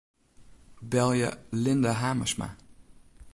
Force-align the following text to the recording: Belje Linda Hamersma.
Belje 0.91 1.29
Linda 1.63 1.93
Hamersma. 2.01 2.49